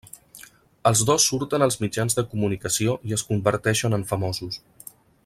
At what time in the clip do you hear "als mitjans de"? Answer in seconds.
1.65-2.25